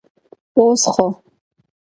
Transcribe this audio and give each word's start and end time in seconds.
اوس 0.57 0.81
خو. 0.93 1.07